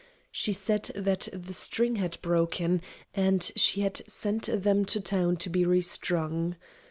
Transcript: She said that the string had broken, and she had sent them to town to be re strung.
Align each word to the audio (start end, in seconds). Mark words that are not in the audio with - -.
She 0.31 0.51
said 0.51 0.89
that 0.95 1.29
the 1.31 1.53
string 1.53 1.97
had 1.97 2.19
broken, 2.23 2.81
and 3.13 3.51
she 3.55 3.81
had 3.81 4.01
sent 4.09 4.45
them 4.51 4.83
to 4.85 4.99
town 4.99 5.37
to 5.37 5.47
be 5.51 5.63
re 5.63 5.81
strung. 5.81 6.55